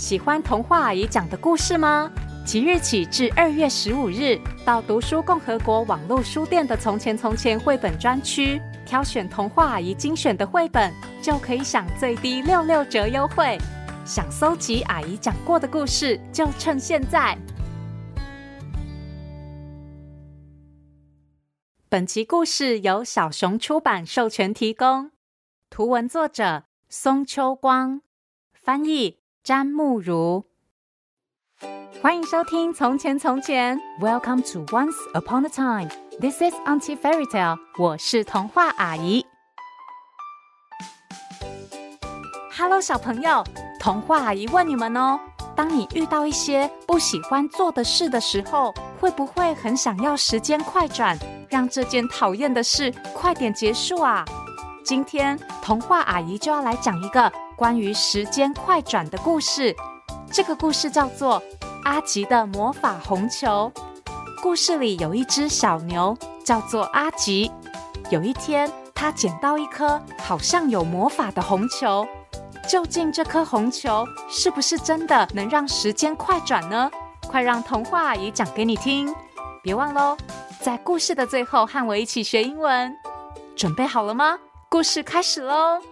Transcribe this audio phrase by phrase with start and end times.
[0.00, 2.10] 喜欢童话阿姨讲的故事吗？
[2.42, 10.90] 即日起至二月十五日，到读书共和国网络书店的“从前从前”绘本专区，挑选童话阿姨精选的绘本，
[11.22, 13.58] 就可以享最低六六折优惠。
[14.06, 17.36] 想搜集阿姨讲过的故事，就趁现在。
[21.90, 25.10] 本集故事由小熊出版授权提供，
[25.68, 28.00] 图文作者松秋光，
[28.54, 30.44] 翻译詹慕如。
[32.02, 35.88] 欢迎收听《从前从前》，Welcome to Once Upon a Time。
[36.20, 37.58] This is Auntie Fairy Tale。
[37.78, 39.24] 我是童话阿姨。
[42.54, 43.42] Hello，小朋友，
[43.80, 45.18] 童话阿姨问你们哦：
[45.56, 51.18] 当你遇到一些不喜欢做的事的时候，会不会很想要时间快转？
[51.48, 54.22] 让这件讨厌的事快点结束啊！
[54.84, 59.76] 今天童话阿姨就要来讲一个关于时间快转的故事。
[60.32, 61.38] 这个故事叫做
[61.84, 63.70] 《阿吉的魔法红球》。
[64.42, 67.52] 故事里有一只小牛，叫做阿吉。
[68.08, 72.08] 有一天，他捡到一颗好像有魔法的红球。
[72.66, 76.90] 究竟这颗红球是不是真的能让时间快转呢？
[77.28, 79.14] 快让童话阿姨讲给你听！
[79.62, 80.16] 别忘喽！
[80.62, 82.96] 在故事的最后，和我一起学英文。
[83.54, 84.38] 准备好了吗？
[84.70, 85.82] 故事开始喽！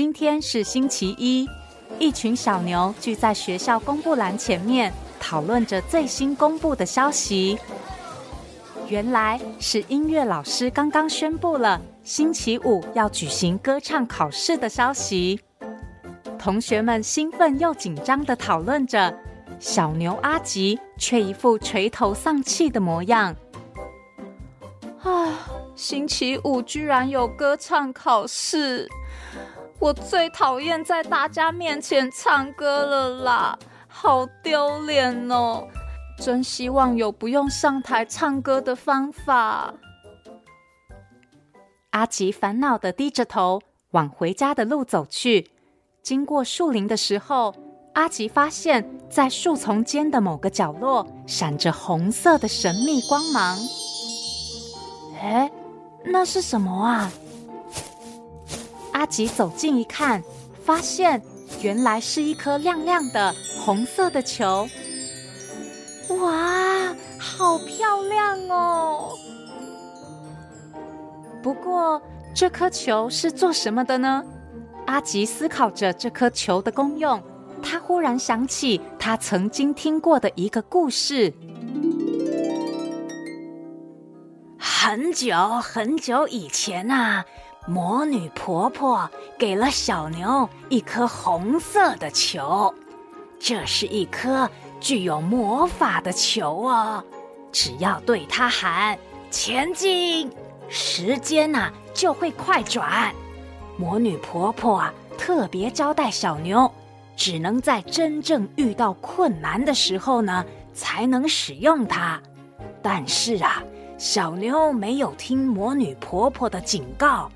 [0.00, 1.46] 今天是星期一，
[1.98, 7.58] 一群小牛聚在学校公布栏前面，讨论着最新公布的消息。
[8.88, 15.38] 原来是音乐老师刚刚宣布了星期五要举行歌唱考试的消息。
[16.38, 19.14] 同学们兴奋又紧张地讨论着，
[19.58, 23.36] 小牛阿吉却一副垂头丧气的模样。
[25.02, 28.88] 啊，星期五居然有歌唱考试！
[29.80, 33.58] 我最讨厌在大家面前唱歌了啦，
[33.88, 35.66] 好丢脸哦！
[36.18, 39.72] 真希望有不用上台唱歌的方法。
[41.92, 45.50] 阿吉烦恼地低着头往回家的路走去。
[46.02, 47.54] 经过树林的时候，
[47.94, 53.56] 阿吉发现，在树丛间的某个角落闪着红色的神秘光芒。
[55.18, 55.50] 哎，
[56.04, 57.10] 那是什么啊？
[59.00, 60.22] 阿吉走近一看，
[60.62, 61.22] 发现
[61.62, 64.68] 原来是一颗亮亮的红色的球。
[66.20, 69.08] 哇，好漂亮哦！
[71.42, 72.02] 不过，
[72.34, 74.22] 这颗球是做什么的呢？
[74.84, 77.22] 阿吉思考着这颗球的功用，
[77.62, 81.32] 他忽然想起他曾经听过的一个故事。
[84.58, 87.24] 很久很久以前啊，
[87.66, 92.74] 魔女婆婆给了小牛一颗红色的球，
[93.38, 94.50] 这是一颗
[94.80, 97.04] 具有魔法的球哦，
[97.52, 98.98] 只要对它喊
[99.30, 100.30] “前进”，
[100.68, 103.14] 时间呐就会快转。
[103.76, 106.70] 魔女婆婆啊，特别交代小牛，
[107.14, 112.20] 只能在真正遇到困难的时候呢，才能使用它。
[112.82, 113.62] 但是啊，
[113.98, 117.30] 小牛没有听魔女婆婆的警告，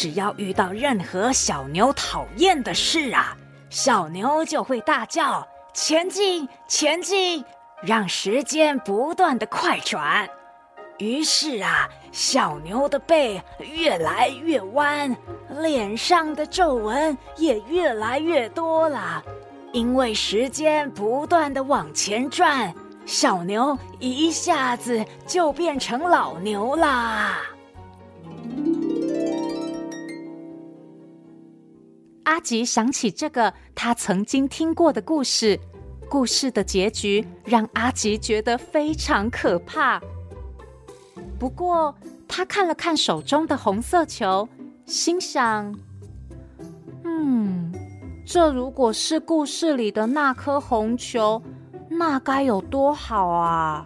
[0.00, 3.36] 只要遇到任何小牛讨厌的事啊，
[3.68, 7.44] 小牛就会大叫：“前进，前进！”
[7.84, 10.26] 让时间不断的快转。
[10.96, 15.14] 于是啊，小牛的背越来越弯，
[15.58, 19.22] 脸上的皱纹也越来越多了。
[19.74, 22.74] 因为时间不断的往前转，
[23.04, 27.36] 小牛一下子就变成老牛啦。
[32.30, 35.58] 阿吉想起这个他曾经听过的故事，
[36.08, 40.00] 故事的结局让阿吉觉得非常可怕。
[41.40, 41.92] 不过，
[42.28, 44.48] 他看了看手中的红色球，
[44.86, 45.76] 心想
[47.02, 47.74] ：“嗯，
[48.24, 51.42] 这如果是故事里的那颗红球，
[51.88, 53.84] 那该有多好啊！”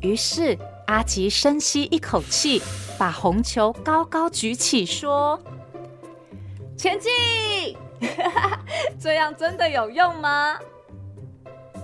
[0.00, 0.56] 于是，
[0.86, 2.62] 阿吉深吸一口气，
[2.98, 5.38] 把红球高高举起，说
[6.78, 7.76] ：“前进！”
[8.98, 10.56] 这样真的有用吗？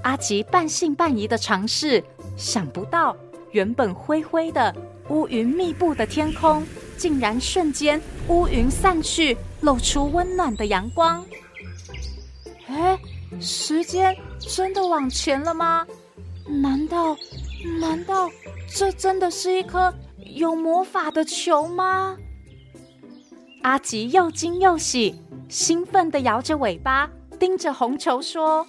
[0.05, 2.02] 阿吉半信半疑的尝试，
[2.37, 3.17] 想不到。
[3.50, 4.75] 原本灰灰的
[5.08, 6.64] 乌云密布的天空，
[6.96, 11.25] 竟然瞬间乌云散去，露出温暖的阳光。
[12.67, 12.99] 哎，
[13.41, 15.87] 时间真的往前了吗？
[16.46, 17.17] 难道，
[17.81, 18.31] 难道
[18.69, 22.17] 这真的是一颗有魔法的球吗？
[23.64, 25.19] 阿吉又惊又喜，
[25.49, 27.08] 兴奋的摇着尾巴，
[27.40, 28.66] 盯着红球说：“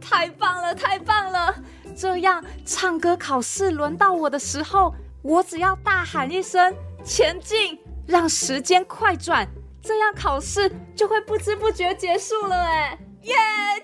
[0.00, 1.54] 太棒了，太棒了！
[1.94, 6.74] 这样唱歌考试轮到我的时候，我只要大喊一声
[7.04, 7.78] ‘前进’，
[8.08, 9.46] 让时间快转，
[9.82, 12.56] 这样考试就会不知不觉结束了。
[12.56, 13.34] 哎，耶，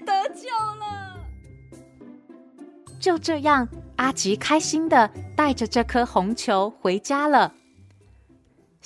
[0.06, 0.49] 得救
[0.81, 1.20] 了！
[2.99, 7.52] 就这样。”阿吉开心的带着这颗红球回家了。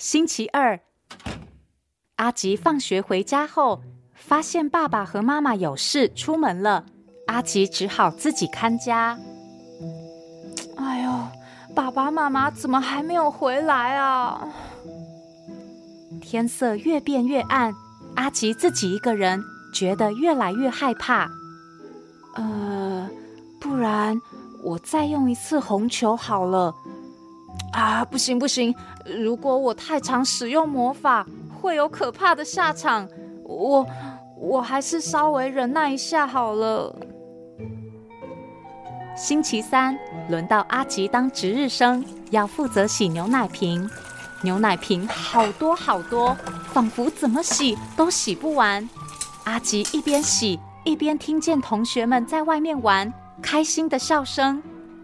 [0.01, 0.79] 星期二，
[2.15, 3.83] 阿吉放学回家后，
[4.15, 6.87] 发现爸爸和妈妈有事出门了，
[7.27, 9.19] 阿吉只好自己看家。
[10.75, 11.11] 哎呦，
[11.75, 14.49] 爸爸妈妈怎么还没有回来啊？
[16.19, 17.71] 天色越变越暗，
[18.15, 21.29] 阿吉自己一个人觉得越来越害怕。
[22.33, 23.07] 呃，
[23.59, 24.19] 不然。
[24.63, 26.71] 我再用一次红球好了。
[27.71, 28.75] 啊，不行不行！
[29.05, 31.25] 如果我太常使用魔法，
[31.61, 33.07] 会有可怕的下场。
[33.43, 33.87] 我
[34.37, 36.93] 我还是稍微忍耐一下好了。
[39.15, 39.97] 星期三
[40.29, 43.89] 轮到阿吉当值日生，要负责洗牛奶瓶。
[44.43, 46.35] 牛奶瓶好多好多，
[46.73, 48.89] 仿佛怎么洗都洗不完。
[49.43, 53.11] 阿吉一边洗一边听见同学们在外面玩。
[53.41, 54.61] 开心的笑声，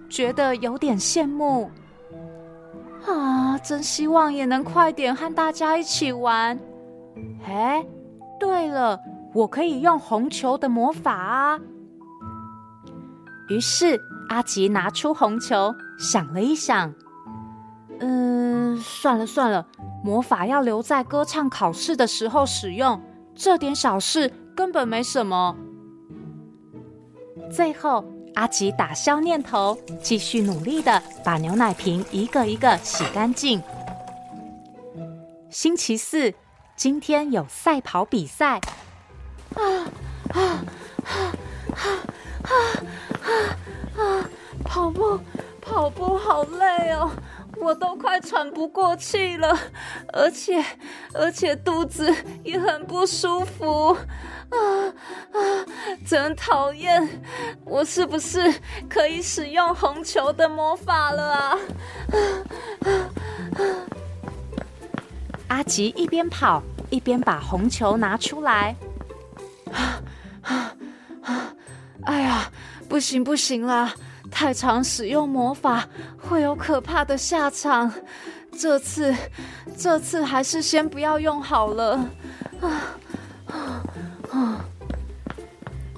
[0.10, 1.70] 觉得有点羡慕
[3.12, 3.58] 啊！
[3.58, 6.58] 真希望也能快点和大家一起玩。
[7.46, 7.86] 哎，
[8.40, 9.00] 对了，
[9.34, 11.60] 我可以用红球的魔法啊！
[13.50, 14.00] 于是
[14.30, 16.94] 阿吉拿出红球，想了一想，
[18.00, 19.66] 嗯，算了算了，
[20.04, 23.02] 魔法要留在歌唱考试的时候使用，
[23.34, 25.56] 这点小事根本没什么。
[27.50, 28.06] 最后。
[28.38, 33.60] 阿吉打消念头，继续努力的把牛奶瓶一个一个洗干净。
[35.50, 36.32] 星期四，
[36.76, 38.60] 今天有赛跑比赛。
[39.56, 39.64] 啊
[40.30, 40.40] 啊
[41.04, 41.34] 啊
[41.74, 41.82] 啊
[42.44, 42.54] 啊
[43.98, 44.30] 啊！
[44.64, 45.20] 跑步，
[45.60, 47.10] 跑步好累哦，
[47.60, 49.58] 我都快喘不过气了，
[50.14, 50.64] 而且，
[51.14, 52.14] 而且肚子
[52.44, 53.98] 也很不舒服。
[54.50, 54.58] 啊
[55.34, 55.66] 啊！
[56.06, 57.22] 真讨厌！
[57.66, 58.54] 我是不是
[58.88, 61.60] 可以使用红球的魔法了啊？
[62.14, 62.88] 啊
[63.56, 63.62] 啊！
[65.50, 68.74] 阿吉一边跑一边把红球拿出来。
[69.74, 70.02] 啊
[70.44, 70.76] 啊
[71.24, 71.54] 啊！
[72.06, 72.50] 哎呀，
[72.88, 73.94] 不行不行啦！
[74.40, 75.84] 太常使用魔法
[76.22, 77.92] 会有可怕的下场。
[78.56, 79.12] 这次，
[79.76, 81.96] 这次还是先不要用好了。
[82.62, 82.70] 啊
[83.48, 83.84] 啊
[84.32, 84.66] 啊！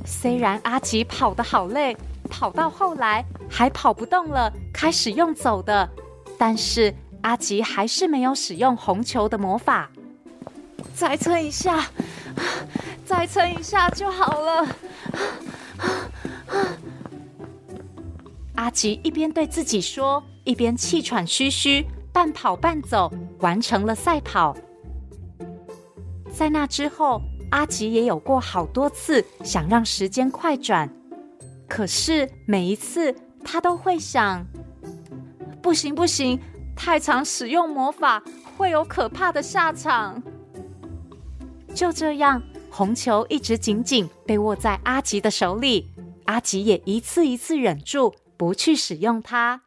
[0.06, 1.98] 虽然阿吉跑得好累，
[2.30, 5.90] 跑到后来还跑不动了，开始用走的，
[6.38, 9.90] 但是阿吉还是没有使用红球的魔法。
[10.96, 11.88] 再撑一下，
[13.06, 14.66] 再撑一下就好了。
[18.60, 23.10] 阿吉一边对自己说，一边气喘吁吁，半跑半走，
[23.40, 24.54] 完成了赛跑。
[26.30, 27.22] 在那之后，
[27.52, 30.90] 阿吉也有过好多次想让时间快转，
[31.70, 33.16] 可是每一次
[33.46, 34.46] 他都会想：
[35.62, 36.38] 不行不行，
[36.76, 38.22] 太常使用魔法
[38.58, 40.22] 会有可怕的下场。
[41.74, 45.90] 就这样，红球一直紧紧被握在阿吉的手里，
[46.26, 49.62] 阿吉也一次一次忍住不去使用它。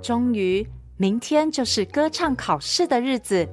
[0.00, 3.46] 终于，明天就是歌唱考试的日子，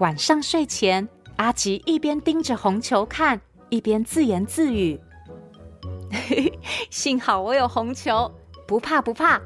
[0.00, 1.08] 晚上睡前。
[1.36, 5.00] 阿吉一边盯着红球看，一边自言自语
[6.90, 8.28] ：“幸好我有红球，
[8.66, 9.40] 不怕不怕。”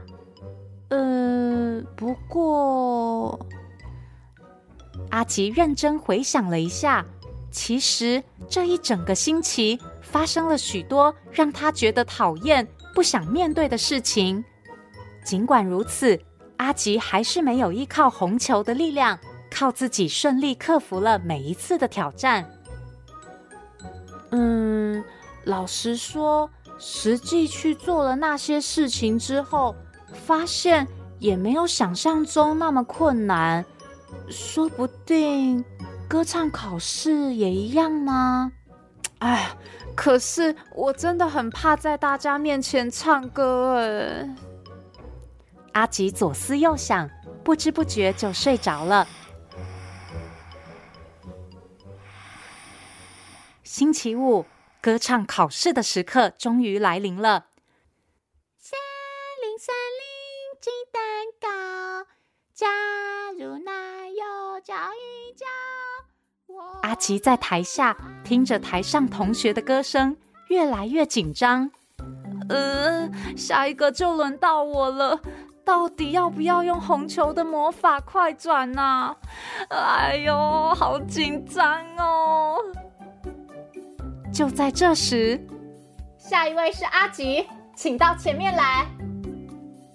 [0.88, 3.38] 呃，不过，
[5.10, 7.04] 阿吉认真回想了一下，
[7.50, 12.66] 其实这一整个星期发生了许多让他觉得讨厌、
[12.96, 14.42] 不想面对的事情。
[15.22, 16.18] 尽管如此，
[16.56, 19.18] 阿吉还是没有依靠红球的力量。
[19.50, 22.46] 靠自己顺利克服了每一次的挑战。
[24.30, 25.02] 嗯，
[25.44, 29.74] 老实说，实际去做了那些事情之后，
[30.12, 30.86] 发现
[31.18, 33.64] 也没有想象中那么困难。
[34.28, 35.62] 说不定
[36.08, 38.52] 歌唱考试也一样吗？
[39.18, 39.50] 哎，
[39.94, 44.36] 可是我真的很怕在大家面前唱歌哎。
[45.72, 47.08] 阿吉左思右想，
[47.44, 49.06] 不知不觉就睡着了。
[53.62, 54.46] 星期五，
[54.80, 57.46] 歌唱考试的时刻终于来临了。
[66.86, 70.16] 阿吉在台下听着台上同学的歌声，
[70.50, 71.68] 越来越紧张。
[72.48, 75.20] 呃，下一个就轮到我了，
[75.64, 79.16] 到底要不要用红球的魔法快转呢？
[79.68, 82.58] 哎呦，好紧张哦！
[84.32, 85.44] 就在这时，
[86.16, 88.86] 下一位是阿吉，请到前面来。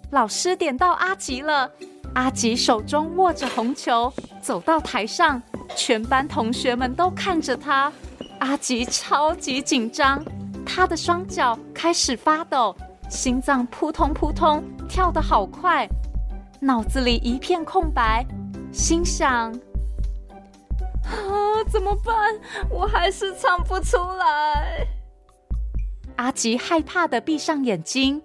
[0.09, 1.71] 老师点到阿吉了，
[2.13, 5.41] 阿吉手中握着红球，走到台上，
[5.75, 7.91] 全班同学们都看着他。
[8.39, 10.23] 阿吉超级紧张。
[10.65, 12.75] 他的双脚开始发抖，
[13.09, 15.87] 心脏扑通扑通跳得好快，
[16.61, 18.25] 脑子里一片空白，
[18.71, 19.51] 心想：
[21.03, 22.39] 啊，怎么办？
[22.69, 24.87] 我还是唱不出来。
[26.15, 28.21] 阿吉害怕的闭上眼睛，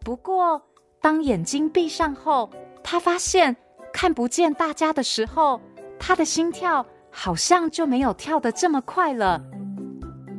[0.00, 0.60] 不过
[1.00, 2.50] 当眼睛闭上后，
[2.84, 3.56] 他发现
[3.92, 5.60] 看不见大家的时候，
[5.98, 9.42] 他的心跳好像就没有跳得这么快了。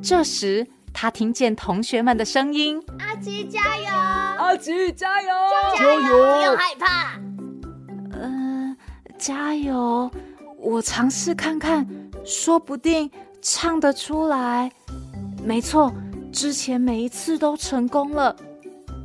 [0.02, 3.86] 这时，他听见同学们的声音：“阿吉加油！
[4.38, 5.30] 阿吉加油！
[5.76, 6.02] 加油！
[6.02, 7.20] 不用害怕。
[8.14, 8.78] ”“嗯、呃，
[9.18, 10.10] 加油！
[10.60, 11.86] 我尝试看看，
[12.24, 13.10] 说不定
[13.42, 14.72] 唱得出来。
[15.44, 15.92] 没错，
[16.32, 18.36] 之前每一次都成功了。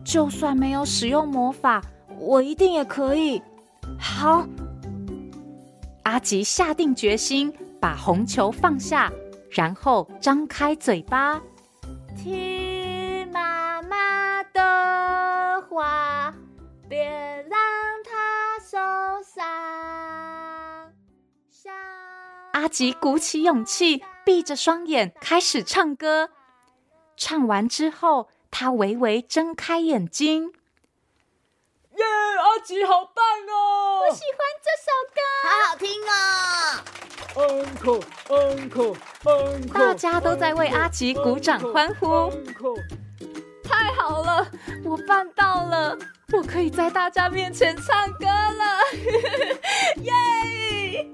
[0.05, 1.83] 就算没有使用魔法，
[2.21, 3.43] 我一定也可以。”
[3.99, 4.47] 好，
[6.05, 9.11] 阿吉下定决心，把红球放下，
[9.51, 11.41] 然后张开嘴巴。
[12.17, 16.35] 听妈妈的话，
[16.89, 17.05] 别
[17.49, 17.59] 让
[18.05, 18.77] 她受
[19.25, 19.45] 伤。
[22.53, 26.31] 阿吉鼓起勇气，闭着双眼开始唱歌。
[27.17, 30.53] 唱完之后，他微微睁开眼睛。
[32.41, 34.01] 耶，阿吉好棒哦！
[34.09, 36.11] 我喜欢这首歌，好好听哦。
[37.37, 42.07] Uncle, Uncle, Uncle, 大家都在为阿吉鼓掌欢呼。
[42.07, 42.83] Uncle,
[43.63, 44.51] 太好了，
[44.85, 45.97] 我办到了，
[46.33, 48.81] 我可以在大家面前唱歌了，
[50.03, 51.07] 耶！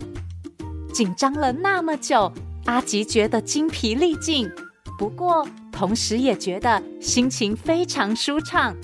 [0.95, 2.33] 紧张了那么久，
[2.67, 4.51] 阿吉觉得精疲力尽，
[4.97, 8.75] 不过同时也觉得心情非常舒畅。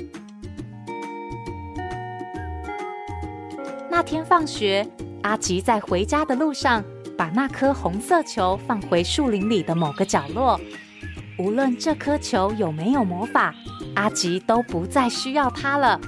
[4.02, 4.86] 天放学，
[5.22, 6.84] 阿吉在回家的路上。
[7.16, 10.58] 把那颗红色球放回树林里的某个角落。
[11.38, 13.54] 无论这颗球有没有魔法，
[13.94, 16.00] 阿吉都不再需要它了。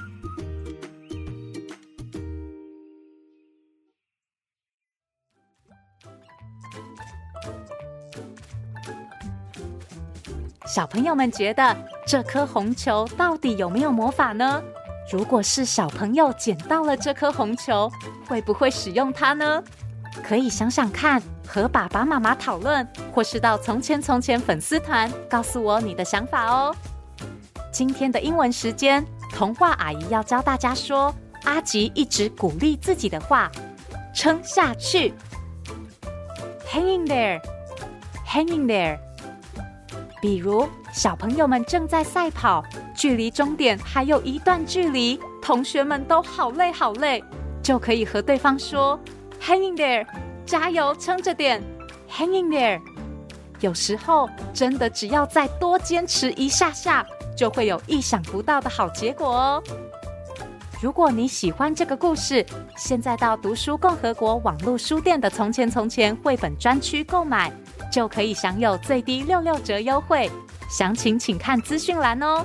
[10.66, 14.60] 小朋友们觉得这颗红球到底有没有魔法呢？
[15.12, 17.90] 如果是小朋友捡到了这颗红球，
[18.26, 19.62] 会不会使用它呢？
[20.22, 26.74] 可以想想看，和爸爸妈妈讨论，或是到从前从前粉丝团告诉我你的想法哦。
[27.72, 33.50] 今天的英文时间，童话阿姨要教大家说阿吉一直鼓励自己的话：
[34.14, 35.12] 撑下去
[36.66, 38.98] ，Hang in there，Hang in there。
[40.22, 42.62] 比如小朋友们正在赛跑，
[42.94, 47.22] 距离终点还有一段距离，同学们都好累好累，
[47.60, 48.98] 就可以和对方说。
[49.42, 50.06] Hang in there，
[50.46, 51.60] 加油，撑着点。
[52.08, 52.80] Hang in there，
[53.58, 57.04] 有时候真的只要再多坚持一下下，
[57.36, 59.62] 就会有意想不到的好结果哦。
[60.80, 62.46] 如果你喜欢这个故事，
[62.76, 67.52] 现在到读书共和国网络书店的《从前从前》绘本专区购买，
[67.90, 70.30] 就可以享有最低六六折优惠。
[70.68, 72.44] 详情请看资讯栏哦。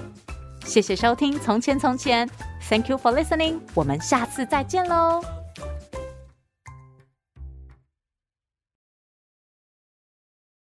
[0.66, 2.28] 谢谢收听《从前从前》
[2.70, 5.39] ，Thank you for listening，我们下次再见喽。